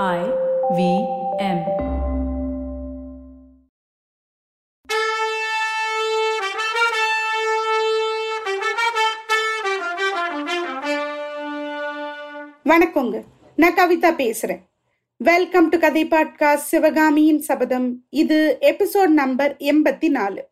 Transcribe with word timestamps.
I 0.00 0.20
V 0.76 0.82
M. 1.38 1.58
வணக்கங்க. 12.64 13.22
நான் 13.56 13.74
கவிதா 13.74 14.12
பேசுறேன். 14.20 14.62
வெல்கம் 15.16 15.68
டு 15.68 15.78
கதை 15.78 16.06
பாட்காஸ்ட் 16.06 16.54
சிவகாமியின் 16.54 17.40
சபதம். 17.40 18.04
இது 18.08 18.58
எபிசோட் 18.60 19.06
நம்பர் 19.06 19.56
எண்பத்தி 19.56 20.08
நாலு 20.08 20.48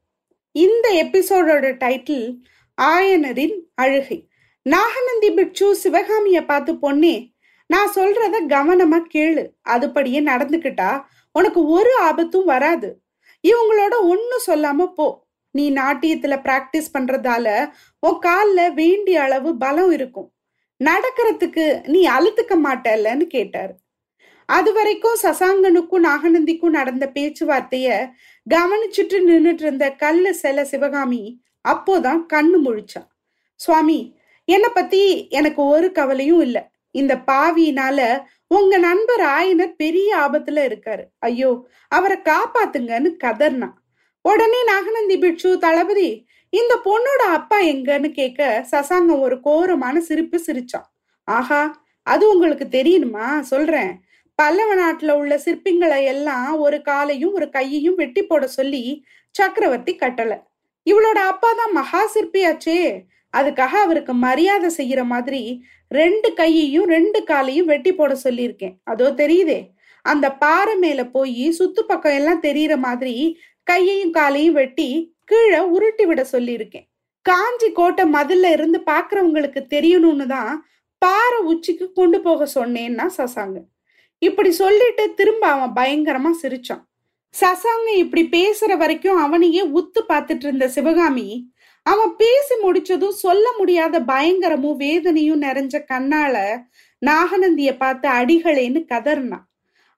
இந்த 0.53 1.07
எபிசோடோட 1.07 1.73
டைட்டில் 1.85 2.39
ஆயனரின் 2.83 3.59
அழுகை. 3.75 4.29
நாகநந்தி 4.63 5.31
பிட்சு 5.31 5.75
சிவகாமிய 5.75 6.45
பார்த்து 6.45 6.73
பொண்ணே 6.73 7.39
நான் 7.71 7.93
சொல்றத 7.95 8.37
கவனமா 8.48 8.98
கேளு. 9.14 9.50
அதுபடியே 9.68 10.20
நடந்துக்கிட்டா 10.30 11.02
உனக்கு 11.33 11.66
ஒரு 11.66 11.97
ஆபத்தும் 12.01 12.45
வராது. 12.45 13.02
இவங்களோட 13.48 13.95
ஒன்னும் 14.01 14.47
சொல்லாம 14.47 14.92
போ. 14.92 15.27
நீ 15.51 15.70
நாட்டியத்துல 15.70 16.41
பிராக்டிஸ் 16.41 16.92
பண்றதால 16.98 17.70
உன் 18.01 18.19
கால்ல 18.27 18.73
வேண்டிய 18.73 19.23
அளவு 19.23 19.56
பலம் 19.56 19.91
இருக்கும். 19.91 20.33
நடக்கிறதுக்கு 20.84 21.87
நீ 21.87 22.09
அழுத்துக்க 22.09 22.59
மாட்டல்லன்னு 22.64 23.27
கேட்டாரு. 23.27 23.75
அது 24.47 24.73
வரைக்கும் 24.73 25.16
சசாங்கனுக்கும் 25.23 26.05
நாகநந்திக்கும் 26.05 26.69
நடந்த 26.69 27.11
பேச்சுவார்த்தைய 27.14 28.11
கவனிச்சுட்டு 28.55 29.19
நின்றுட்டு 29.27 29.62
இருந்த 29.62 29.91
கல்லு 29.91 30.37
செல 30.42 30.62
சிவகாமி 30.62 31.42
அப்போதான் 31.69 32.20
கண்ணு 32.33 32.59
முழிச்சான் 32.64 33.09
சுவாமி 33.56 34.19
என்னை 34.45 34.70
பத்தி 34.75 35.28
எனக்கு 35.28 35.64
ஒரு 35.64 35.92
கவலையும் 35.92 36.41
இல்லை. 36.41 36.70
இந்த 36.95 37.15
பாவியினால 37.27 38.01
உங்க 38.47 38.75
நண்பர் 38.79 39.23
ஆயனர் 39.37 39.75
பெரிய 39.77 40.09
ஆபத்துல 40.17 40.59
இருக்காரு. 40.69 41.05
ஐயோ 41.19 41.51
அவரை 41.89 42.17
காப்பாத்துங்கன்னு 42.31 43.11
கதர்னா. 43.25 43.69
உடனே 44.25 44.61
நாகநந்தி 44.64 45.17
பிட்சு 45.19 45.51
தளபதி 45.59 46.09
இந்த 46.53 46.75
பொண்ணோட 46.84 47.23
அப்பா 47.39 47.59
எங்கன்னு 47.73 48.09
கேட்க 48.11 48.41
சசாங்கம் 48.73 49.20
ஒரு 49.20 49.37
கோரமான 49.41 49.97
சிரிப்பு 50.01 50.39
சிரிச்சான். 50.47 50.89
ஆஹா 51.29 51.62
அது 52.06 52.25
உங்களுக்கு 52.33 52.67
தெரியணுமா? 52.79 53.27
சொல்றேன். 53.41 53.92
பல்லவ 54.39 54.70
நாட்டுல 54.75 55.14
உள்ள 55.20 55.34
சிற்பிங்களை 55.45 55.98
எல்லாம் 56.05 56.53
ஒரு 56.59 56.79
காலையும் 56.83 57.33
ஒரு 57.33 57.47
கையையும் 57.51 57.95
வெட்டி 57.95 58.23
போட 58.23 58.45
சொல்லி 58.59 58.83
சக்கரவர்த்தி 59.34 59.92
கட்டளை 59.97 60.39
இவளோட 60.86 61.19
அப்பா 61.33 61.51
தான் 61.53 61.73
மகா 61.73 62.03
சிற்பியாச்சே 62.14 62.79
அதுக்காக 63.39 63.75
அவருக்கு 63.86 64.12
மரியாதை 64.27 64.70
செய்யற 64.78 65.00
மாதிரி 65.12 65.42
ரெண்டு 65.91 66.28
கையையும் 66.41 66.89
ரெண்டு 66.95 67.19
காலையும் 67.31 67.70
வெட்டி 67.73 67.92
போட 67.92 68.12
சொல்லியிருக்கேன். 68.25 68.75
அதோ 68.84 69.09
தெரியுதே. 69.23 69.61
அந்த 70.05 70.27
பாறை 70.42 70.75
மேல 70.84 71.00
போய் 71.17 71.45
சுத்து 71.58 71.83
பக்கம் 71.86 72.17
எல்லாம் 72.19 72.45
தெரியற 72.48 72.75
மாதிரி 72.86 73.14
கையையும் 73.67 74.14
காலையும் 74.19 74.58
வெட்டி 74.61 74.89
கீழே 75.31 75.61
உருட்டி 75.75 76.05
விட 76.11 76.20
சொல்லியிருக்கேன். 76.34 76.86
காஞ்சி 77.27 77.69
கோட்டை 77.73 78.05
மதில்ல 78.17 78.51
இருந்து 78.56 78.78
பாக்குறவங்களுக்கு 78.92 79.61
தெரியணும்னு 79.75 80.27
தான் 80.27 80.53
பாறை 81.03 81.39
உச்சிக்கு 81.53 81.86
கொண்டு 81.92 82.19
போக 82.20 82.47
சொன்னேன்னா 82.55 83.06
சசாங்க. 83.19 83.58
இப்படி 84.23 84.51
சொல்லிட்டு 84.62 85.05
திரும்ப 85.19 85.45
அவன் 85.47 85.77
பயங்கரமா 85.77 86.31
சிரிச்சான். 86.42 86.83
சசாங்க 87.34 87.89
இப்படி 88.03 88.23
பேசுற 88.36 88.77
வரைக்கும் 88.77 89.19
அவனையே 89.25 89.62
உத்து 89.78 90.01
பார்த்துட்டு 90.08 90.47
இருந்த 90.48 90.67
சிவகாமி 90.69 91.27
அவன் 91.86 92.12
பேசி 92.17 92.55
முடிச்சதும் 92.64 93.20
சொல்ல 93.25 93.47
முடியாத 93.59 94.00
பயங்கரமும் 94.00 94.77
வேதனையும் 94.77 95.42
நிறைஞ்ச 95.42 95.77
கண்ணால 95.92 96.36
நாகநந்திய 97.03 97.70
பார்த்து 97.77 98.06
அடிகளேன்னு 98.09 98.81
கதறினான். 98.92 99.47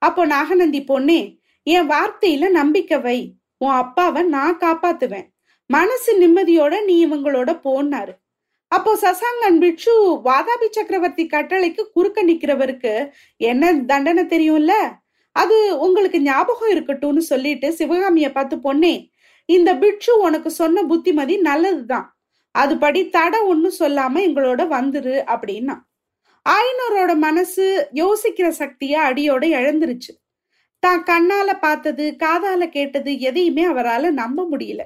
அப்போ 0.01 0.21
நாகநந்தி 0.25 0.81
பொண்ணே 0.87 1.21
என் 1.67 1.89
வார்த்தையில 1.89 2.49
நம்பிக்கை 2.49 2.97
வை. 3.01 3.19
உன் 3.57 3.75
அப்பாவை 3.83 4.21
நான் 4.35 4.57
காப்பாத்துவேன். 4.59 5.27
மனசு 5.69 6.11
நிம்மதியோட 6.19 6.73
நீ 6.85 6.95
இவங்களோட 7.05 7.51
போனாரு 7.65 8.13
அப்போ 8.71 8.91
சசாங்கன் 9.01 9.57
பிட்சு 9.59 9.93
வாதாபி 10.25 10.67
சக்கரவர்த்தி 10.71 11.23
கட்டளைக்கு 11.25 11.83
குறுக்க 11.93 12.19
நிக்கிறவருக்கு 12.23 12.93
என்ன 13.41 13.73
தண்டனை 13.91 14.23
தெரியும்ல? 14.23 14.73
அது 15.35 15.57
உங்களுக்கு 15.79 16.19
ஞாபகம் 16.21 16.71
இருக்கட்டும்னு 16.71 17.23
சொல்லிட்டு 17.31 17.67
சிவகாமிய 17.73 18.27
பார்த்து 18.31 18.55
பொண்ணே 18.57 18.93
இந்த 19.45 19.75
பிட்சு 19.75 20.19
உனக்கு 20.19 20.51
சொன்ன 20.51 20.83
புத்திமதி 20.83 21.37
நல்லதுதான். 21.37 22.17
அதுபடி 22.59 23.09
தடை 23.09 23.39
ஒன்னும் 23.39 23.73
சொல்லாம 23.79 24.15
எங்களோட 24.15 24.61
வந்துரு 24.67 25.23
அப்படின்னா. 25.27 25.75
ஆயனரோட 26.49 27.15
மனசு 27.15 27.89
யோசிக்கிற 27.93 28.49
சக்திய 28.59 28.93
அடியோட 29.01 29.45
இழந்துருச்சு. 29.45 30.11
தான் 30.79 31.03
கண்ணால 31.03 31.59
பார்த்தது 31.59 32.15
காதால 32.23 32.69
கேட்டது 32.69 33.19
எதையுமே 33.19 33.65
அவரால 33.65 34.11
நம்ப 34.11 34.47
முடியல. 34.51 34.81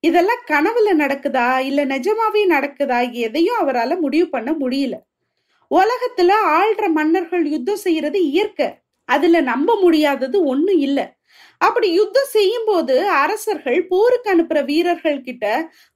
இதெல்லாம் 0.00 0.42
கனவுல 0.46 0.94
நடக்குதா 0.94 1.58
இல்ல 1.58 1.86
நிஜமாவே 1.86 2.46
நடக்குதா 2.48 3.12
எதையும் 3.12 3.60
அவரால 3.62 4.00
முடிவு 4.00 4.28
பண்ண 4.28 4.52
முடியல. 4.52 4.96
உலகத்துல 5.70 6.32
ஆள்ற 6.46 6.90
மன்னர்கள் 6.90 7.46
யுத்தம் 7.46 7.76
செய்யறது 7.76 8.24
இயற்கை. 8.24 8.74
அதுல 9.04 9.40
நம்ப 9.40 9.76
முடியாதது 9.80 10.44
ஒண்ணும் 10.44 10.78
இல்லை. 10.78 11.15
அப்படி 11.58 11.88
யுத்தம் 11.92 12.30
செய்யும் 12.30 12.66
போது 12.66 12.94
அரசர்கள் 13.10 13.78
போருக்கு 13.86 14.30
அனுப்புற 14.34 14.64
வீரர்கள் 14.64 15.20
கிட்ட 15.20 15.44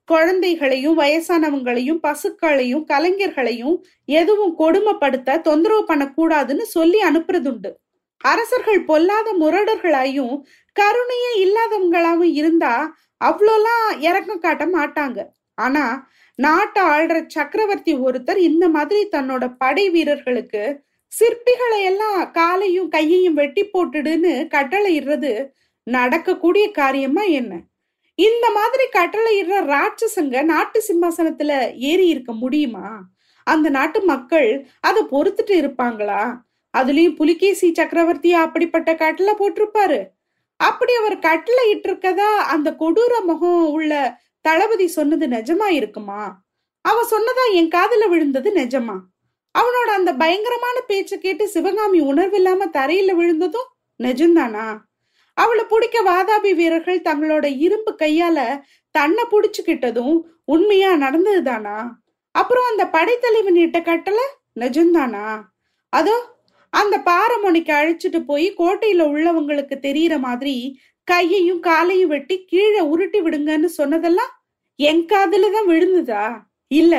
குழந்தைகளையும் 0.09 0.97
வயசானவங்களையும் 0.99 2.01
பசுக்களையும் 2.07 2.85
கலைஞர்களையும் 2.91 3.77
எதுவும் 4.05 4.55
கொடுமைப்படுத்த 4.55 5.39
தொந்தரவு 5.41 5.83
பண்ணக்கூடாதுன்னு 5.91 6.65
சொல்லி 6.77 7.01
அனுப்புறதுண்டு. 7.01 7.71
அரசர்கள் 8.21 8.81
பொல்லாத 8.83 9.27
முரடர்களாயும் 9.39 10.35
கருணையே 10.75 11.31
இல்லாதவங்களாவும் 11.45 12.33
இருந்தா 12.33 12.73
அவ்வளோலாம் 13.21 13.87
இறக்கம் 13.99 14.39
காட்ட 14.39 14.65
மாட்டாங்க. 14.77 15.19
ஆனா 15.57 15.85
நாட்டை 16.39 16.81
ஆள்ற 16.83 17.15
சக்கரவர்த்தி 17.27 17.93
ஒருத்தர் 18.07 18.39
இந்த 18.49 18.65
மாதிரி 18.69 19.01
தன்னோட 19.11 19.43
படை 19.57 19.85
வீரர்களுக்கு 19.89 20.63
சிற்பிகளை 21.19 21.79
எல்லாம் 21.83 22.31
காலையும் 22.31 22.89
கையையும் 22.89 23.33
வெட்டி 23.33 23.63
போட்டுடுன்னு 23.65 24.47
கட்டளை 24.47 24.99
இடுறது 24.99 25.51
நடக்கக்கூடிய 25.83 26.71
காரியமா 26.71 27.23
என்ன? 27.23 27.61
இந்த 28.15 28.49
மாதிரி 28.49 28.85
கட்டளை 28.89 29.43
இடுற 29.43 29.57
ராட்சசங்க 29.73 30.43
நாட்டு 30.43 30.83
சிம்மாசனத்துல 30.87 31.51
ஏறி 31.75 32.07
இருக்க 32.07 32.31
முடியுமா? 32.33 32.87
அந்த 33.43 33.69
நாட்டு 33.69 34.01
மக்கள் 34.03 34.67
அதை 34.79 35.03
பொறுத்துட்டு 35.03 35.53
இருப்பாங்களா? 35.61 36.23
அதுலயும் 36.77 37.15
புலிகேசி 37.15 37.73
சக்கரவர்த்தி 37.73 38.33
அப்படிப்பட்ட 38.33 38.95
கட்டளை 38.95 39.33
போட்டிருப்பாரு. 39.33 40.07
அப்படி 40.59 40.93
அவர் 40.93 41.19
கட்டளை 41.19 41.63
இட்டிருக்கதா 41.73 42.29
அந்த 42.53 42.75
கொடூர 42.79 43.13
முகம் 43.25 43.69
உள்ள 43.69 44.19
தளபதி 44.41 44.87
சொன்னது 44.87 45.27
நிஜமா 45.27 45.67
இருக்குமா? 45.71 46.43
அவ 46.81 47.07
சொன்னதா 47.11 47.45
என் 47.53 47.67
காதல 47.67 48.07
விழுந்தது 48.07 48.51
நிஜமா? 48.55 48.99
அவனோட 49.55 49.89
அந்த 49.99 50.11
பயங்கரமான 50.13 50.77
பேச்சு 50.89 51.15
கேட்டு 51.17 51.45
சிவகாமி 51.47 51.99
உணர்வில்லாம 52.11 52.67
தரையில 52.77 53.15
விழுந்ததும் 53.15 53.69
நிஜம்தானா? 53.99 54.65
அவளை 55.37 55.63
பிடிக்க 55.65 55.97
வாதாபி 56.01 56.51
வீரர்கள் 56.53 57.05
தங்களோட 57.07 57.45
இரும்பு 57.65 57.91
கையால 57.99 58.39
தன்னை 58.95 59.23
புடிச்சுக்கிட்டதும் 59.31 60.15
உண்மையா 60.45 60.91
நடந்ததுதானா? 61.03 61.77
அப்புறம் 62.35 62.67
அந்த 62.71 62.83
படைத்தலைவன் 62.95 63.59
இட்ட 63.65 63.79
கட்டளை 63.81 64.25
நிஜம்தானா? 64.61 65.25
அதோ 65.93 66.15
அந்த 66.73 66.95
பாரமுனைக்கு 67.07 67.73
அழைச்சிட்டு 67.79 68.19
போய் 68.25 68.47
கோட்டையில 68.59 69.05
உள்ளவங்களுக்கு 69.13 69.75
தெரியற 69.87 70.15
மாதிரி 70.19 70.55
கையையும் 71.07 71.61
காலையும் 71.61 72.11
வெட்டி 72.13 72.35
கீழே 72.51 72.81
உருட்டி 72.93 73.19
விடுங்கன்னு 73.21 73.69
சொன்னதெல்லாம் 73.79 74.31
என் 74.79 75.03
காதுல 75.11 75.49
தான் 75.51 75.69
விழுந்துதா? 75.71 76.23
இல்ல 76.71 76.93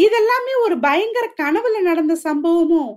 இதெல்லாமே 0.00 0.62
ஒரு 0.62 0.78
பயங்கர 0.78 1.32
கனவுல 1.42 1.80
நடந்த 1.80 2.18
சம்பவமோ? 2.24 2.96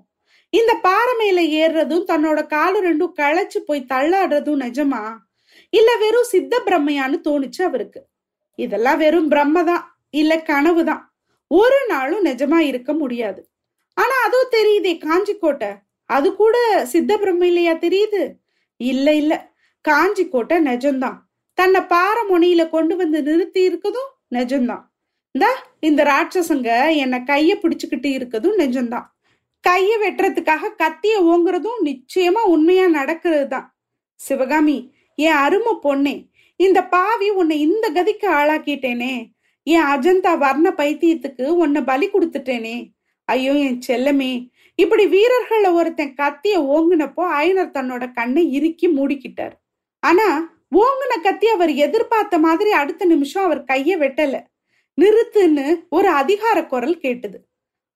இந்த 0.50 0.74
பாறை 0.74 1.16
மேல 1.18 1.41
ஏறுறதும் 1.41 2.03
தன்னோட 2.08 2.46
காலு 2.46 2.80
ரெண்டும் 2.84 3.12
களைச்சு 3.19 3.58
போய் 3.58 3.85
தள்ளாடுறதும் 3.90 4.59
நிஜமா? 4.59 5.17
இல்ல 5.70 5.97
வெறும் 5.97 6.23
சித்த 6.23 6.61
பிரம்மையான்னு 6.66 7.22
தோணுச்சு 7.23 7.61
அவருக்கு? 7.61 8.05
இதெல்லாம் 8.55 8.97
வெறும் 8.97 9.32
பிரம்மதான் 9.32 9.82
இல்ல 10.09 10.41
கனவுதான் 10.41 11.14
ஒரு 11.47 11.85
நாளும் 11.88 12.26
நிஜமா 12.26 12.58
இருக்க 12.58 12.94
முடியாது. 12.94 13.50
ஆனா 13.94 14.16
அதுவும் 14.26 14.52
தெரியுதே 14.52 14.97
காஞ்சிக்கோட்டை. 14.97 15.76
அது 16.05 16.35
கூட 16.35 16.85
சித்த 16.85 17.17
பிரம்மையிலையா 17.17 17.78
தெரியுது? 17.78 18.32
இல்ல 18.78 19.14
இல்ல. 19.14 19.52
காஞ்சிக்கோட்டை 19.90 20.58
நிஜம்தான். 20.66 21.17
தன்னை 21.53 21.82
பாறை 21.82 22.23
முனையில 22.29 22.70
கொண்டு 22.70 22.96
வந்து 22.96 23.23
நிறுத்தி 23.23 23.70
இருக்கதும் 23.70 24.09
நிஜம்தான். 24.32 24.91
இந்த 25.35 25.46
இந்த 25.80 26.02
ராட்சசங்க 26.03 26.70
என்னை 27.03 27.20
கைய 27.30 27.52
பிடிச்சுக்கிட்டு 27.62 28.09
இருக்கதும் 28.18 28.59
நிஜம்தான் 28.64 29.08
கைய 29.64 29.91
வெட்டுறதுக்காக 30.03 30.74
கத்திய 30.82 31.16
ஓங்குறதும் 31.32 31.80
நிச்சயமா 31.90 32.41
உண்மையா 32.56 32.85
நடக்கிறது 33.00 33.47
தான் 33.47 33.68
சிவகாமி 34.20 34.78
என் 35.18 35.40
அருமை 35.46 35.74
பொண்ணே 35.85 36.16
இந்த 36.59 36.80
பாவி 36.85 37.28
உன்னை 37.30 37.56
இந்த 37.59 37.85
கதிக்கு 37.90 38.28
ஆளாக்கிட்டேனே. 38.40 39.14
என் 39.68 39.88
அஜந்தா 39.94 40.32
வர்ண 40.38 40.68
பைத்தியத்துக்கு 40.78 41.46
உன்னை 41.64 41.82
பலி 41.84 42.08
கொடுத்துட்டேனே. 42.08 42.76
ஐயோ 43.29 43.53
என் 43.68 43.82
செல்லமே 43.88 44.32
இப்படி 44.79 45.03
வீரர்கள்ல 45.08 45.68
ஒருத்தன் 45.79 46.16
கத்திய 46.22 46.56
ஓங்குனப்போ 46.74 47.24
ஐயனர் 47.41 47.76
தன்னோட 47.78 48.03
கண்ணை 48.14 48.44
இறுக்கி 48.58 48.88
மூடிக்கிட்டார். 48.88 49.56
ஆனா 50.03 50.28
ஓங்குன 50.76 51.14
கத்தி 51.24 51.47
அவர் 51.47 51.72
எதிர்பார்த்த 51.86 52.38
மாதிரி 52.38 52.72
அடுத்த 52.72 53.06
நிமிஷம் 53.06 53.46
அவர் 53.47 53.62
கைய 53.72 53.97
வெட்டல. 54.03 54.36
நிறுத்துன்னு 55.01 55.87
ஒரு 55.90 56.07
அதிகார 56.07 56.66
குரல் 56.66 56.97
கேட்டது. 56.97 57.47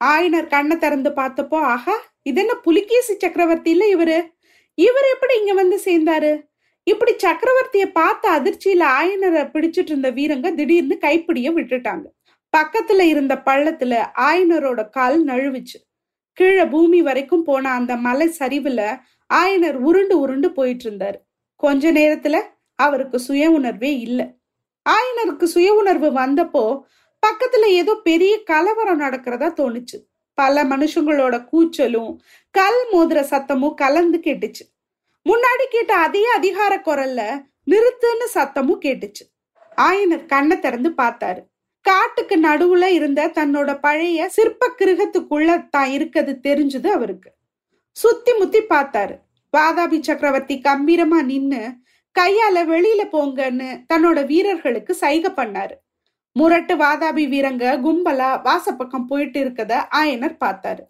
ஆயனர் 0.04 0.48
கண்ணை 0.48 0.78
திறந்து 0.78 1.10
பார்த்தப்போ 1.10 1.56
ஆஹா 1.56 1.96
இது 2.22 2.42
என்ன 2.42 2.54
புலிகேசி 2.54 3.16
சக்கரவர்த்தி 3.18 3.72
இல்ல 3.72 3.86
இவரு? 3.86 4.36
இவர் 4.74 5.08
எப்படி 5.14 5.40
இங்க 5.40 5.54
வந்து 5.54 5.80
சேர்ந்தாரு? 5.86 6.46
இப்படி 6.84 7.12
சக்கரவர்த்திய 7.12 7.92
பார்த்த 7.92 8.30
அதிர்ச்சியில 8.30 8.84
ஆயனரை 9.00 9.50
பிடிச்சிட்டு 9.52 9.92
இருந்த 9.92 10.12
வீரங்க 10.12 10.54
திடீர்னு 10.54 10.98
கைப்பிடிய 11.02 11.52
விட்டுட்டாங்க. 11.54 12.04
பக்கத்துல 12.58 13.02
இருந்த 13.02 13.42
பள்ளத்துல 13.46 14.06
ஆயனரோட 14.16 14.90
கால் 14.90 15.26
நழுவுச்சு. 15.26 15.78
கீழே 16.34 16.66
பூமி 16.66 17.02
வரைக்கும் 17.02 17.44
போன 17.44 17.70
அந்த 17.70 17.96
மலை 17.96 18.36
சரிவுல 18.40 19.00
ஆயனர் 19.34 19.74
உருண்டு 19.74 20.20
உருண்டு 20.20 20.52
போயிட்டு 20.52 20.92
இருந்தாரு. 20.92 21.16
கொஞ்ச 21.56 21.92
நேரத்துல 21.92 22.42
அவருக்கு 22.76 23.20
சுய 23.20 23.52
உணர்வே 23.52 24.00
இல்லை. 24.00 24.37
ஆயனருக்கு 24.94 25.44
சுய 25.44 25.74
உணர்வு 25.74 26.10
வந்தப்போ 26.12 26.64
பக்கத்துல 27.24 27.66
ஏதோ 27.66 27.94
பெரிய 28.04 28.44
கலவரம் 28.44 29.00
நடக்கிறதா 29.00 29.50
தோணுச்சு. 29.60 29.98
பல 30.34 30.64
மனுஷங்களோட 30.64 31.36
கூச்சலும் 31.52 32.12
கல் 32.52 32.82
மோதிர 32.92 33.20
சத்தமும் 33.32 33.74
கலந்து 33.74 34.18
கேட்டுச்சு. 34.18 34.66
முன்னாடி 35.30 35.66
கேட்ட 35.70 35.96
அதே 35.96 36.24
அதிகார 36.26 36.74
குரல்ல 36.78 37.22
நிறுத்துன்னு 37.72 38.28
சத்தமும் 38.34 38.84
கேட்டுச்சு. 38.86 39.24
ஆயனர் 39.78 40.26
கண்ணை 40.26 40.60
திறந்து 40.60 40.90
பார்த்தாரு. 40.90 41.42
காட்டுக்கு 41.82 42.36
நடுவுல 42.38 42.86
இருந்த 42.86 43.28
தன்னோட 43.28 43.80
பழைய 43.80 44.30
சிற்ப 44.30 44.70
கிரகத்துக்குள்ள 44.78 45.70
தான் 45.70 45.90
இருக்கிறது 45.90 46.34
தெரிஞ்சது 46.44 46.88
அவருக்கு. 46.88 47.30
சுத்தி 47.92 48.34
முத்தி 48.34 48.62
பார்த்தாரு. 48.62 49.16
வாதாபி 49.58 50.00
சக்கரவர்த்தி 50.02 50.62
கம்பீரமா 50.64 51.20
நின்னு 51.24 51.62
கையால 52.20 52.58
வெளியில 52.74 53.02
போங்கன்னு 53.16 53.70
தன்னோட 53.92 54.20
வீரர்களுக்கு 54.32 54.94
சைகை 55.04 55.32
பண்ணாரு. 55.40 55.76
முரட்டு 56.36 56.74
வாதாபி 56.82 57.24
வீரங்க 57.34 57.66
கும்பலா 57.86 58.30
வாசப்பக்கம் 58.48 59.08
போயிட்டு 59.12 59.40
இருக்கத 59.44 59.74
ஆயனர் 60.00 60.36
பார்த்தாரு. 60.44 60.84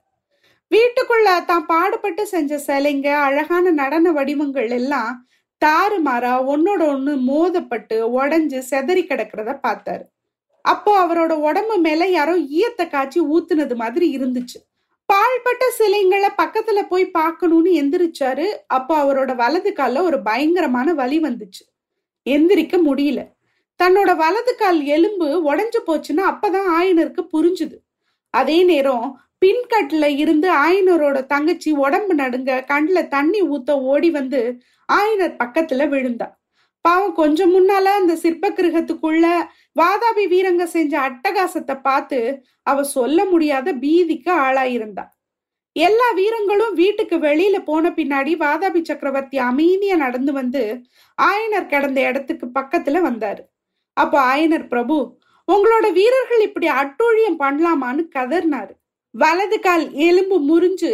வீட்டுக்குள்ள 0.72 1.30
தான் 1.52 1.66
பாடுபட்டு 1.66 2.24
செஞ்ச 2.34 2.58
சிலைங்க 2.68 3.10
அழகான 3.28 3.72
நடன 3.82 4.12
வடிவங்கள் 4.18 4.70
எல்லாம் 4.80 5.14
தாறுமாறா 5.62 6.34
ஒன்னோட 6.54 6.82
ஒண்ணு 6.94 7.14
மோதப்பட்டு 7.30 7.98
உடஞ்சு 8.20 8.60
செதறி 8.72 9.04
கிடக்கிறத 9.12 9.54
பார்த்தாரு. 9.68 10.06
அப்போ 10.66 10.92
அவரோட 11.04 11.34
உடம்பு 11.50 11.76
மேல 11.86 12.06
யாரோ 12.10 12.34
ஈயத்தை 12.58 12.86
காய்ச்சி 12.90 13.20
ஊத்துனது 13.34 13.76
மாதிரி 13.76 14.08
இருந்துச்சு. 14.18 14.60
பாழ்பட்ட 15.14 15.64
சிலைங்களை 15.80 16.30
பக்கத்துல 16.38 16.82
போய் 16.82 17.10
பார்க்கணும்னு 17.10 17.72
எந்திரிச்சாரு. 17.72 18.48
அப்போ 18.68 18.94
அவரோட 19.04 19.36
வலது 19.36 19.74
கால 19.74 20.04
ஒரு 20.04 20.22
பயங்கரமான 20.22 20.94
வலி 20.94 21.20
வந்துச்சு. 21.20 21.64
எந்திரிக்க 22.30 22.80
முடியல. 22.86 23.22
தன்னோட 23.84 24.16
வலது 24.16 24.56
கால் 24.56 24.84
எலும்பு 24.84 25.56
உடஞ்சு 25.56 25.80
போச்சுன்னா 25.88 26.24
அப்பதான் 26.32 26.68
ஆயனருக்கு 26.80 27.28
புரிஞ்சுது. 27.34 27.78
அதே 28.30 28.64
நேரம் 28.64 29.22
பின்கட்ல 29.46 30.18
இருந்து 30.18 30.52
ஆயனரோட 30.54 31.26
தங்கச்சி 31.26 31.72
உடம்பு 31.72 32.16
நடுங்க 32.16 32.64
கண்ணில் 32.64 33.08
தண்ணி 33.08 33.42
ஊத்த 33.42 33.72
ஓடி 33.72 34.10
வந்து 34.10 34.58
ஆயனர் 34.94 35.38
பக்கத்துல 35.44 35.88
விழுந்தா. 35.88 36.36
பாவம் 36.82 37.14
கொஞ்சம் 37.14 37.54
முன்னால 37.56 37.88
அந்த 38.00 38.16
சிற்ப 38.16 38.50
கிரகத்துக்குள்ள 38.50 39.26
வாதாபி 39.80 40.24
வீரங்க 40.34 40.64
செஞ்ச 40.76 40.94
அட்டகாசத்தை 41.08 41.76
பார்த்து 41.82 42.20
அவ 42.64 42.84
சொல்ல 42.98 43.26
முடியாத 43.26 43.74
பீதிக்கு 43.84 44.32
ஆளாயிருந்தா. 44.46 45.06
எல்லா 45.76 46.08
வீரங்களும் 46.12 46.74
வீட்டுக்கு 46.74 47.18
வெளியில 47.18 47.58
போன 47.66 47.90
பின்னாடி 47.90 48.32
வாதாபி 48.44 48.82
சக்கரவர்த்தி 48.84 49.38
அமைதியா 49.50 49.96
நடந்து 49.96 50.32
வந்து 50.32 50.64
ஆயனர் 51.18 51.70
கிடந்த 51.74 52.00
இடத்துக்கு 52.10 52.48
பக்கத்துல 52.60 53.02
வந்தாரு. 53.10 53.44
அப்போ 53.98 54.18
ஆயனர் 54.34 54.66
பிரபு 54.68 54.98
உங்களோட 55.48 55.86
வீரர்கள் 55.92 56.42
இப்படி 56.48 56.68
அட்டூழியம் 56.82 57.38
பண்ணலாமான்னு 57.44 58.04
கதர்னாரு 58.16 58.74
வலது 59.16 59.60
கால் 59.60 59.86
எலும்பு 60.08 60.38
முறிஞ்சு 60.50 60.92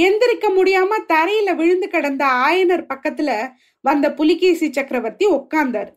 எந்திரிக்க 0.00 0.46
முடியாம 0.58 0.98
தரையில 1.12 1.50
விழுந்து 1.54 1.88
கிடந்த 1.88 2.24
ஆயனர் 2.46 2.84
பக்கத்துல 2.92 3.30
வந்த 3.84 4.06
புலிகேசி 4.12 4.68
சக்கரவர்த்தி 4.72 5.26
உட்கார்ந்தாரு 5.38 5.92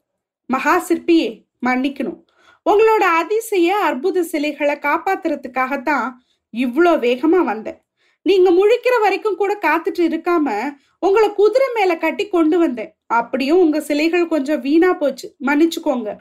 மகா 0.49 0.75
சிற்பியே 0.87 1.29
மன்னிக்கணும். 1.65 2.19
உங்களோட 2.65 3.03
அதிசய 3.21 3.77
அற்புத 3.77 4.23
சிலைகளை 4.23 4.75
காப்பாத்துறதுக்காகத்தான் 4.75 6.07
இவ்வளோ 6.53 6.93
வேகமா 7.05 7.43
வந்தேன். 7.43 7.79
நீங்க 8.21 8.49
முழிக்கிற 8.51 9.01
வரைக்கும் 9.01 9.35
கூட 9.35 9.57
காத்துட்டு 9.61 10.03
இருக்காம 10.09 10.47
உங்களை 10.99 11.33
குதிரை 11.33 11.67
மேல 11.75 11.97
கட்டி 11.97 12.27
கொண்டு 12.27 12.57
வந்தேன். 12.57 12.95
அப்படியும் 13.05 13.59
உங்க 13.59 13.79
சிலைகள் 13.81 14.27
கொஞ்சம் 14.27 14.59
வீணா 14.59 14.93
போச்சு. 14.93 15.35
மன்னிச்சுக்கோங்க. 15.45 16.15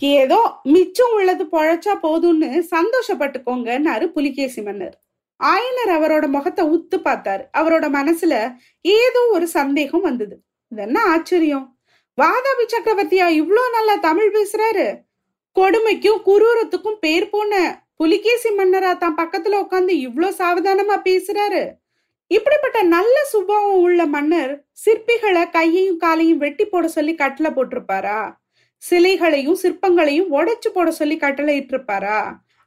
ஏதோ 0.00 0.38
மிச்சம் 0.62 1.12
உள்ளது 1.12 1.44
பொழைச்சா 1.44 1.94
போதும்னு 2.02 2.50
சந்தோஷப்பட்டுக்கோங்கன்னாரு 2.74 4.06
புலிகேசி 4.06 4.62
மன்னர். 4.62 4.96
ஆயனர் 5.40 5.92
அவரோட 5.98 6.26
முகத்தை 6.28 6.64
உத்து 6.66 6.96
பார்த்தாரு. 7.04 7.44
அவரோட 7.58 7.86
மனசுல 7.98 8.34
ஏதோ 8.80 9.28
ஒரு 9.32 9.46
சந்தேகம் 9.48 10.00
வந்தது. 10.00 10.42
இது 10.68 10.82
என்ன 10.82 11.04
ஆச்சரியம். 11.04 11.66
வாதாபி 12.18 12.64
சக்கரவர்த்தியா 12.74 13.26
இவ்வளோ 13.40 13.62
நல்லா 13.72 13.94
தமிழ் 13.94 14.34
பேசுறாரு. 14.36 14.86
கொடுமைக்கும் 15.56 16.20
குரூரத்துக்கும் 16.28 17.00
பேர் 17.04 17.26
போன 17.30 17.52
புலிகேசி 17.96 18.50
மன்னரா 18.58 18.92
தான் 18.98 19.18
பக்கத்துல 19.20 19.58
உட்காந்து 19.64 19.94
இவ்வளோ 20.06 20.28
சாவதானமா 20.38 20.96
பேசுறாரு? 21.08 21.62
இப்படிப்பட்ட 22.30 22.78
நல்ல 22.94 23.16
சுபாவம் 23.32 23.80
உள்ள 23.86 24.02
மன்னர் 24.06 24.52
சிற்பிகளை 24.84 25.42
கையையும் 25.50 26.00
காலையும் 26.04 26.40
வெட்டி 26.44 26.64
போட 26.64 26.86
சொல்லி 26.88 27.14
கட்டளை 27.14 27.50
போட்டிருப்பாரா? 27.50 28.20
சிலைகளையும் 28.82 29.60
சிற்பங்களையும் 29.62 30.32
உடைச்சு 30.38 30.68
போட 30.68 30.88
சொல்லி 30.90 31.16
கட்டளை 31.16 31.54
இட்டிருப்பாரா? 31.60 32.18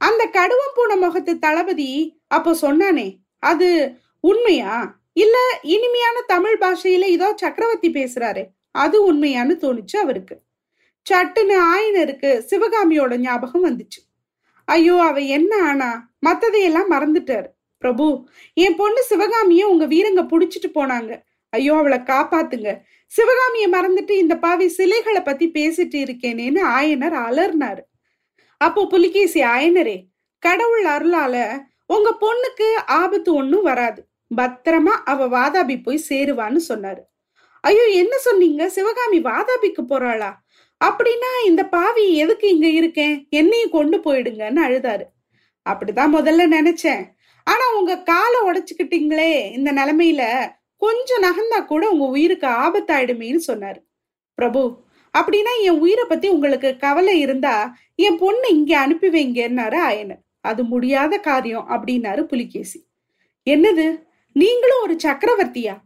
அந்த 0.02 0.24
கடுவம் 0.38 0.76
பூன 0.78 0.96
முகத்து 1.04 1.34
தளபதி 1.40 1.92
அப்போ 2.28 2.52
சொன்னானே 2.62 3.08
அது 3.44 3.70
உண்மையா? 4.24 4.76
இல்ல 5.24 5.38
இனிமையான 5.76 6.18
தமிழ் 6.34 6.58
பாஷையில 6.62 7.08
இதோ 7.18 7.28
சக்கரவர்த்தி 7.44 7.90
பேசுறாரு 7.90 8.44
அது 8.76 8.98
உண்மையான்னு 9.12 9.56
தோணுச்சு 9.62 9.98
அவருக்கு. 9.98 10.36
சட்டுன்னு 11.06 11.56
ஆயனருக்கு 11.74 12.30
சிவகாமியோட 12.50 13.18
ஞாபகம் 13.18 13.66
வந்துச்சு. 13.66 14.00
ஐயோ 14.68 14.96
அவ 15.02 15.20
என்ன 15.20 15.52
ஆனா? 15.64 15.90
மத்ததையெல்லாம் 16.26 16.90
மறந்துட்டாரு. 16.90 17.48
பிரபு 17.78 18.06
என் 18.54 18.76
பொண்ணு 18.76 19.04
சிவகாமிய 19.04 19.68
உங்க 19.68 19.86
வீரங்க 19.86 20.22
புடிச்சிட்டு 20.24 20.70
போனாங்க. 20.74 21.12
ஐயோ 21.50 21.74
அவளை 21.76 21.98
காப்பாத்துங்க. 21.98 22.70
சிவகாமிய 23.12 23.66
மறந்துட்டு 23.70 24.12
இந்த 24.12 24.36
பாவி 24.38 24.68
சிலைகளை 24.68 25.22
பத்தி 25.22 25.48
பேசிட்டு 25.50 25.98
இருக்கேனேன்னு 26.06 26.62
ஆயனர் 26.78 27.18
அலர்னாரு 27.28 27.84
அப்போ 28.62 28.88
புலிகேசி 28.88 29.42
ஆயனரே 29.42 29.98
கடவுள் 30.44 30.86
அருளால 30.86 31.36
உங்க 31.86 32.10
பொண்ணுக்கு 32.22 32.68
ஆபத்து 32.86 33.34
ஒண்ணும் 33.34 33.62
வராது. 33.62 34.02
பத்திரமா 34.38 34.94
அவ 35.06 35.28
வாதாபி 35.28 35.84
போய் 35.84 36.06
சேருவான்னு 36.10 36.62
சொன்னாரு. 36.70 37.02
ஐயோ 37.64 37.86
என்ன 38.02 38.18
சொன்னீங்க? 38.18 38.68
சிவகாமி 38.68 39.20
வாதாபிக்கு 39.22 39.84
போறாளா? 39.90 40.32
அப்படின்னா 40.84 41.32
இந்த 41.46 41.66
பாவி 41.66 42.16
எதுக்கு 42.16 42.48
இங்க 42.50 42.68
இருக்கேன்? 42.68 43.28
என்னையும் 43.30 43.70
கொண்டு 43.70 43.98
போயிடுங்கன்னு 43.98 44.62
அழுதாரு. 44.68 45.04
அப்படிதான் 45.70 46.16
முதல்ல 46.16 46.44
நினைச்சேன். 46.52 47.04
ஆனா 47.44 47.78
உங்க 47.80 48.04
காலை 48.04 48.40
உடைச்சுக்கிட்டீங்களே 48.42 49.52
இந்த 49.52 49.74
நிலைமையில 49.74 50.52
கொஞ்சம் 50.78 51.22
நகர்ந்தா 51.22 51.66
கூட 51.66 51.90
உங்க 51.90 52.06
உயிருக்கு 52.06 52.48
ஆபத்தாயிடுமேன்னு 52.48 53.40
சொன்னாரு. 53.48 53.82
பிரபு 54.34 54.84
அப்படின்னா 55.18 55.54
என் 55.62 55.80
உயிரை 55.80 56.06
பத்தி 56.08 56.28
உங்களுக்கு 56.28 56.78
கவலை 56.78 57.20
இருந்தா 57.20 57.78
என் 57.96 58.18
பொண்ணு 58.18 58.50
இங்க 58.50 58.80
அனுப்பி 58.80 59.08
வைங்கன்னாரு 59.08 59.78
ஆயனர். 59.90 60.24
அது 60.42 60.64
முடியாத 60.64 61.18
காரியம் 61.18 61.70
அப்படின்னாரு 61.70 62.22
புலிகேசி. 62.22 62.86
என்னது? 63.50 64.04
நீங்களும் 64.32 64.82
ஒரு 64.82 64.96
சக்கரவர்த்தியா? 65.04 65.78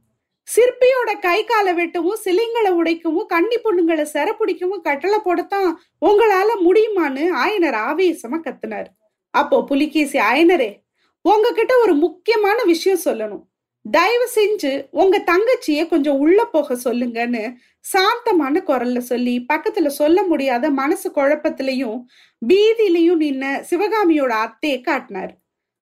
சிற்பியோட 0.56 1.20
கை 1.22 1.44
காலை 1.44 1.74
வெட்டவும் 1.74 2.22
சிலைங்களை 2.24 2.70
உடைக்கவும் 2.70 3.26
கன்னி 3.26 3.58
பொண்ணுங்களை 3.58 4.02
சிறப்பிடிக்கவும் 4.02 4.82
கட்டளை 4.82 5.20
போடத்தான் 5.26 5.74
உங்களால 6.06 6.50
முடியுமான்னு 6.66 7.28
ஆயனர் 7.46 7.78
ஆவேசமா 7.78 8.40
கத்துனாரு. 8.44 8.86
அப்போ 9.30 9.64
புலிகேசி 9.64 10.20
ஆயனரே 10.20 10.84
உங்ககிட்ட 11.22 11.80
ஒரு 11.82 11.94
முக்கியமான 11.94 12.64
விஷயம் 12.64 13.00
சொல்லணும். 13.06 13.48
தயவு 13.92 14.30
செஞ்சு 14.36 14.88
உங்க 14.92 15.24
தங்கச்சிய 15.26 15.88
கொஞ்சம் 15.88 16.18
உள்ள 16.18 16.46
போக 16.46 16.76
சொல்லுங்கன்னு 16.76 17.54
சாந்தமான 17.80 18.64
குரல்ல 18.66 18.98
சொல்லி 18.98 19.46
பக்கத்துல 19.54 19.88
சொல்ல 19.88 20.24
முடியாத 20.24 20.70
மனசு 20.70 21.10
குழப்பத்திலையும் 21.10 22.04
பீதியிலையும் 22.48 23.22
நின்ன 23.26 23.64
சிவகாமியோட 23.70 24.34
அத்தையை 24.46 24.82
காட்டினார். 24.82 25.38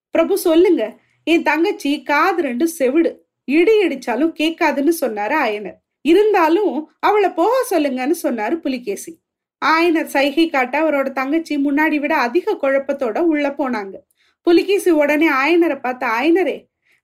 பிரபு 0.09 0.37
சொல்லுங்க. 0.37 0.99
என் 1.23 1.43
தங்கச்சி 1.43 2.03
காது 2.03 2.41
ரெண்டு 2.41 2.67
செவிடு. 2.67 3.26
இடி 3.47 3.75
இடிச்சாலும் 3.83 4.33
கேட்காதுன்னு 4.39 4.93
சொன்னாரு 5.01 5.35
ஆயனர். 5.45 5.77
இருந்தாலும் 6.05 6.75
அவளை 6.99 7.29
போக 7.29 7.53
சொல்லுங்கன்னு 7.69 8.15
சொன்னாரு 8.23 8.55
புலிகேசி. 8.55 9.11
ஆயனர் 9.61 10.09
சைகை 10.15 10.45
காட்ட 10.49 10.75
அவரோட 10.83 11.07
தங்கச்சி 11.11 11.53
முன்னாடி 11.57 11.97
விட 11.99 12.13
அதிக 12.17 12.57
குழப்பத்தோட 12.61 13.17
உள்ள 13.31 13.47
போனாங்க. 13.59 13.95
புலிகேசி 14.47 14.91
உடனே 15.01 15.29
ஆயனரை 15.43 15.77
பார்த்து 15.81 16.05
ஆயனரே 16.07 16.57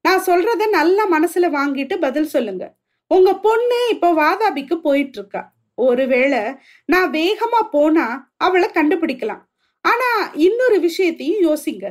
நான் 0.05 0.25
சொல்றத 0.25 0.63
நல்லா 0.69 1.03
மனசுல 1.11 1.45
வாங்கிட்டு 1.57 1.95
பதில் 1.99 2.31
சொல்லுங்க. 2.35 2.63
உங்க 3.11 3.29
பொண்ணு 3.45 3.79
இப்ப 3.91 4.13
வாதாபிக்கு 4.13 4.75
போயிட்டு 4.87 5.17
இருக்கா 5.19 5.41
ஒருவேளை 5.77 6.41
நான் 6.85 7.09
வேகமா 7.11 7.61
போனா 7.71 8.05
அவளை 8.37 8.67
கண்டுபிடிக்கலாம். 8.73 9.43
ஆனா 9.85 10.09
இன்னொரு 10.47 10.77
விஷயத்தையும் 10.79 11.41
யோசிங்க. 11.47 11.85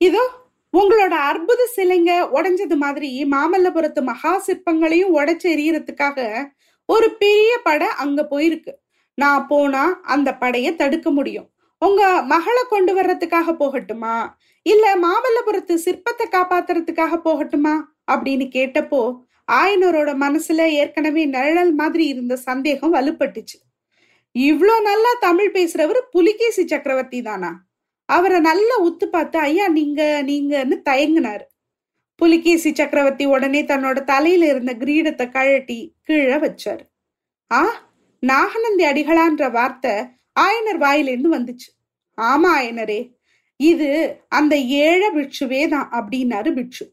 இதோ 0.00 0.22
உங்களோட 0.76 1.14
அற்புத 1.30 1.68
சிலைங்க 1.76 2.12
உடைஞ்சது 2.32 2.76
மாதிரி 2.76 3.24
மாமல்லபுரத்து 3.24 4.02
மகா 4.02 4.42
சிற்பங்களையும் 4.46 5.14
உடைச்சு 5.14 5.48
எறியறதுக்காக 5.48 6.48
ஒரு 6.84 7.10
பெரிய 7.10 7.58
படை 7.62 7.86
அங்க 7.86 8.26
போயிருக்கு. 8.30 8.72
நான் 9.14 9.46
போனா 9.46 10.00
அந்த 10.02 10.34
படையை 10.34 10.76
தடுக்க 10.76 11.10
முடியும். 11.10 11.50
உங்க 11.78 12.22
மகளை 12.22 12.62
கொண்டு 12.68 13.02
வர்றதுக்காக 13.02 13.54
போகட்டுமா? 13.58 14.34
இல்ல 14.62 14.96
மாமல்லபுரத்து 14.96 15.74
சிற்பத்தை 15.84 16.26
காப்பாத்துறதுக்காக 16.30 17.20
போகட்டுமா? 17.24 17.74
அப்படின்னு 18.12 18.46
கேட்டப்போ 18.54 19.20
ஆயனரோட 19.52 20.10
மனசுல 20.14 20.66
ஏற்கனவே 20.66 21.24
நிழல் 21.24 21.74
மாதிரி 21.74 22.06
இருந்த 22.06 22.36
சந்தேகம் 22.36 22.94
வலுப்பட்டுச்சு. 22.94 23.58
இவ்வளோ 24.34 24.82
நல்லா 24.82 25.12
தமிழ் 25.20 25.50
பேசுறவர் 25.54 26.00
புலிகேசி 26.10 26.66
சக்கரவர்த்தி 26.66 27.22
தானா? 27.22 27.67
அவரை 28.08 28.38
நல்லா 28.40 28.76
உத்து 28.88 29.06
பார்த்து 29.06 29.36
ஐயா 29.38 29.66
நீங்க 29.78 30.02
நீங்கன்னு 30.30 30.76
தயங்கினாரு. 30.90 31.44
புலிகேசி 32.20 32.70
சக்கரவர்த்தி 32.74 33.24
உடனே 33.26 33.60
தன்னோட 33.62 33.98
தலையில 34.04 34.46
இருந்த 34.46 34.72
கிரீடத்தை 34.82 35.26
கழட்டி 35.30 35.78
கீழே 36.02 36.38
வச்சாரு. 36.46 36.84
ஆ 37.50 37.60
நாகநந்தி 38.22 38.84
அடிகளான்ற 38.90 39.44
வார்த்தை 39.50 39.94
ஆயனர் 40.40 40.80
வாயிலிருந்து 40.84 41.30
வந்துச்சு. 41.36 41.68
ஆமா 42.18 42.50
ஆயனரே 42.60 43.00
இது 43.60 43.88
அந்த 44.38 44.54
ஏழ 44.84 45.02
பிட்சுவே 45.16 45.68
தான் 45.68 45.88
அப்படின்னாரு 45.98 46.50
பிட்சு. 46.52 46.84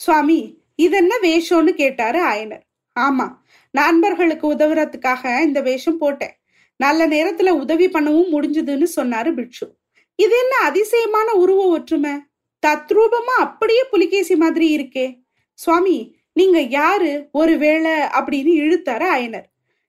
சுவாமி 0.00 0.40
இதென்ன 0.76 1.12
வேஷம்னு 1.22 1.72
கேட்டாரு 1.82 2.20
ஆயனர். 2.32 2.64
ஆமா 2.96 3.26
நண்பர்களுக்கு 3.74 4.46
உதவுறதுக்காக 4.54 5.22
இந்த 5.42 5.60
வேஷம் 5.60 5.98
போட்டேன். 5.98 6.34
நல்ல 6.80 7.06
நேரத்துல 7.08 7.50
உதவி 7.62 7.86
பண்ணவும் 7.88 8.32
முடிஞ்சதுன்னு 8.34 8.86
சொன்னாரு 8.98 9.30
பிட்சு. 9.34 9.66
இது 10.16 10.34
என்ன 10.38 10.54
அதிசயமான 10.68 11.32
உருவ 11.32 11.66
ஒற்றுமை? 11.66 12.10
தத்ரூபமா 12.66 13.34
அப்படியே 13.36 13.84
புலிகேசி 13.84 14.36
மாதிரி 14.36 14.66
இருக்கே. 14.76 15.22
சுவாமி 15.52 16.16
நீங்க 16.32 16.60
யாரு? 16.60 17.28
ஒருவேளை 17.32 17.90
அப்படின்னு 17.90 18.52
இழுத்தாரு 18.60 19.06
அயனர் 19.16 19.44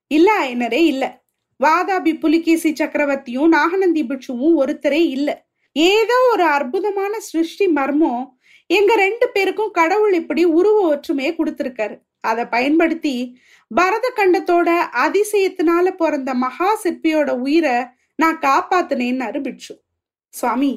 இல்ல 0.08 0.30
அயனரே 0.44 0.82
இல்ல. 0.86 1.24
வாதாபி 1.64 2.20
புலிகேசி 2.20 2.74
சக்கரவர்த்தியும் 2.80 3.48
நாகநந்தி 3.48 4.04
பிட்சுவும் 4.04 4.58
ஒருத்தரே 4.58 5.08
இல்ல. 5.10 5.46
ஏதோ 5.72 6.30
ஒரு 6.32 6.44
அற்புதமான 6.44 7.20
சிருஷ்டி 7.20 7.68
மர்மம் 7.68 8.38
எங்க 8.68 8.96
ரெண்டு 8.96 9.30
பேருக்கும் 9.30 9.72
கடவுள் 9.72 10.14
இப்படி 10.14 10.44
உருவ 10.44 10.88
ஒற்றுமையை 10.88 11.36
கொடுத்திருக்காரு. 11.38 11.96
அதை 12.20 12.46
பயன்படுத்தி 12.46 13.40
பரத 13.68 14.06
கண்டத்தோட 14.16 14.70
அதிசயத்தினால 15.06 15.92
பிறந்த 15.92 16.34
மகா 16.34 16.80
சிற்பியோட 16.84 17.30
உயிரை 17.30 17.78
நான் 18.16 18.40
காப்பாத்தினேன்னாரு 18.40 19.42
பிட்சு 19.42 19.84
சுவாமி 20.40 20.74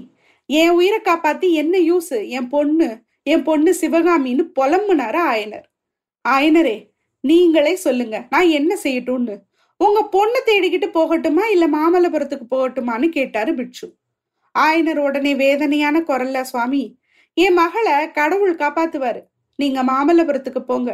என் 0.49 0.75
உயிரை 0.79 0.99
காப்பாத்தி 1.00 1.49
என்ன 1.61 1.77
யூஸ் 1.91 2.15
என் 2.29 2.49
பொண்ணு 2.49 2.88
என் 3.23 3.43
பொண்ணு 3.43 3.71
சிவகாமின்னு 3.81 4.45
புலம்புனாரு 4.59 5.21
ஆயனர். 5.33 5.67
ஆயனரே 6.29 6.77
நீங்களே 7.25 7.75
சொல்லுங்க 7.77 8.17
நான் 8.31 8.55
என்ன 8.59 8.73
செய்யட்டும்னு? 8.83 9.35
உங்க 9.81 9.99
பொண்ணை 10.12 10.41
தேடிக்கிட்டு 10.47 10.88
போகட்டுமா 10.95 11.45
இல்ல 11.50 11.65
மாமல்லபுரத்துக்கு 11.69 12.47
போகட்டுமான்னு 12.50 13.09
கேட்டாரு 13.09 13.53
பிட்சு 13.55 13.88
ஆயனர் 14.59 15.00
உடனே 15.07 15.33
வேதனையான 15.35 16.00
குரல்ல 16.00 16.41
சுவாமி 16.41 16.85
என் 17.37 17.59
மகளை 17.59 17.97
கடவுள் 18.11 18.55
காப்பாத்துவாரு. 18.55 19.21
நீங்க 19.59 19.81
மாமல்லபுரத்துக்கு 19.85 20.61
போங்க. 20.61 20.91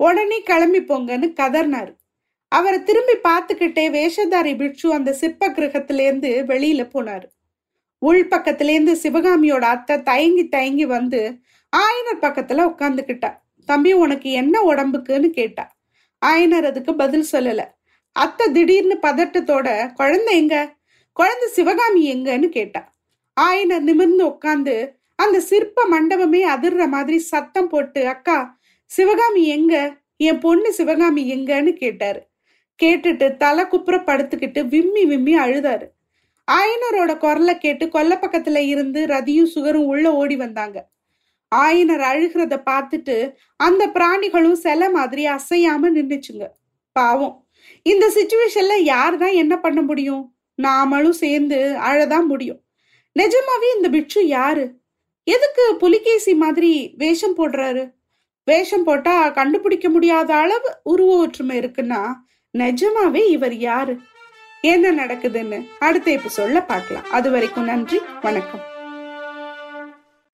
உடனே 0.00 0.38
கிளம்பி 0.40 0.80
போங்கன்னு 0.80 1.28
கதர்னாரு. 1.40 1.92
அவரை 2.52 2.78
திரும்பி 2.82 3.14
பார்த்துக்கிட்டே 3.28 3.84
வேஷதாரி 3.96 4.52
பிட்சு 4.56 4.88
அந்த 4.92 5.10
சிற்ப 5.12 5.48
கிரகத்திலேருந்து 5.48 6.30
வெளியில 6.50 6.82
போனாரு. 6.94 7.28
உள் 8.06 8.24
பக்கத்திலேருந்து 8.28 8.94
சிவகாமியோட 9.02 9.64
அத்தை 9.74 10.02
தயங்கி 10.02 10.44
தயங்கி 10.48 10.86
வந்து 10.86 11.20
ஆயனர் 11.72 12.22
பக்கத்துல 12.22 12.62
உட்காந்துக்கிட்டா 12.70 13.30
தம்பி 13.68 13.92
உனக்கு 13.92 14.28
என்ன 14.30 14.56
உடம்புக்குன்னு 14.62 15.28
கேட்டா. 15.30 15.64
ஆயனர் 16.26 16.66
அதுக்கு 16.66 16.92
பதில் 16.94 17.26
சொல்லல. 17.32 17.62
அத்தை 18.16 18.46
திடீர்னு 18.52 18.96
பதட்டத்தோட 19.02 19.68
குழந்தை 19.94 20.32
எங்க? 20.36 20.56
குழந்தை 21.16 21.48
சிவகாமி 21.48 22.02
எங்கன்னு 22.14 22.48
கேட்டா. 22.48 22.82
ஆயனர் 23.40 23.86
நிமிர்ந்து 23.88 24.24
உட்காந்து 24.26 24.76
அந்த 25.16 25.40
சிற்ப 25.40 25.86
மண்டபமே 25.92 26.42
அதிர்ற 26.54 26.84
மாதிரி 26.88 27.18
சத்தம் 27.18 27.68
போட்டு 27.68 28.00
அக்கா 28.08 28.38
சிவகாமி 28.90 29.42
எங்க? 29.48 29.74
என் 30.16 30.38
பொண்ணு 30.38 30.72
சிவகாமி 30.72 31.22
எங்கன்னு 31.34 31.72
கேட்டாரு. 31.72 32.20
கேட்டுட்டு 32.82 33.26
தலை 33.36 33.64
குப்புற 33.64 33.96
படுத்துக்கிட்டு 33.98 34.60
விம்மி 34.68 35.04
விம்மி 35.04 35.34
அழுதாரு. 35.38 35.86
ஆயனரோட 36.48 37.12
குரலை 37.18 37.54
கேட்டு 37.58 37.84
கொல்ல 37.88 38.14
பக்கத்துல 38.14 38.58
இருந்து 38.66 39.06
ரதியும் 39.06 39.52
சுகரும் 39.54 39.88
உள்ள 39.92 40.06
ஓடி 40.12 40.36
வந்தாங்க. 40.36 40.76
ஆயனர் 41.52 42.04
அழுகிறத 42.10 42.54
பார்த்துட்டு 42.70 43.16
அந்த 43.56 43.82
பிராணிகளும் 43.86 44.58
சில 44.66 44.90
மாதிரி 44.90 45.22
அசையாம 45.28 45.90
நின்றுச்சுங்க 45.96 46.46
பாவம். 46.92 47.34
இந்த 47.82 48.04
சுச்சுவேஷன்ல 48.16 48.74
யார் 48.82 49.16
தான் 49.16 49.34
என்ன 49.42 49.54
பண்ண 49.58 49.80
முடியும்? 49.82 50.22
நாமளும் 50.62 51.18
சேர்ந்து 51.22 51.58
அழதான் 51.88 52.26
முடியும். 52.26 52.60
நிஜமாவே 53.16 53.68
இந்த 53.76 53.88
பிட்சு 53.88 54.20
யாரு? 54.26 54.64
எதுக்கு 55.26 55.64
புலிகேசி 55.78 56.32
மாதிரி 56.34 56.94
வேஷம் 56.98 57.36
போடுறாரு? 57.38 57.84
வேஷம் 58.48 58.84
போட்டா 58.84 59.28
கண்டுபிடிக்க 59.30 59.88
முடியாத 59.88 60.30
அளவு 60.34 60.70
உருவ 60.82 61.16
ஒற்றுமை 61.16 61.58
இருக்குன்னா 61.58 62.02
நிஜமாவே 62.54 63.22
இவர் 63.28 63.56
யாரு? 63.68 63.94
என்ன 64.72 64.92
நடக்குதுன்னு 65.04 65.58
அடுத்த 65.78 66.08
எபிசோட்ல 66.10 66.60
பார்க்கலாம். 66.66 67.08
அது 67.10 67.30
வரைக்கும் 67.30 67.64
நன்றி 67.64 67.98
வணக்கம். 68.22 68.62